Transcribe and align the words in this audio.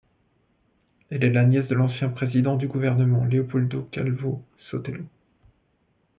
Elle 1.11 1.23
est 1.23 1.29
la 1.29 1.45
nièce 1.45 1.67
de 1.67 1.75
l'ancien 1.75 2.09
président 2.09 2.55
du 2.57 2.67
gouvernement 2.67 3.23
Leopoldo 3.23 3.87
Calvo-Sotelo. 3.91 5.05